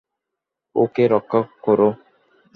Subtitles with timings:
[0.75, 1.89] ওকে রক্ষা কোরো।